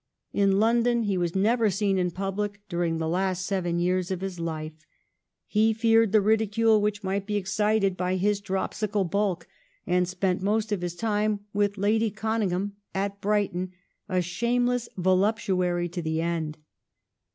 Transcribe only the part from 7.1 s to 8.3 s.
be excited by